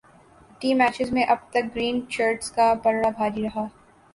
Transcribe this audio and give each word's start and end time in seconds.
T 0.61 0.73
matches 0.73 1.11
میں 1.13 1.23
اب 1.25 1.37
تک 1.51 1.75
گرین 1.75 1.99
شرٹس 2.09 2.51
کا 2.51 2.73
پلڑا 2.83 3.09
بھاری 3.17 3.43
رہا 3.43 3.65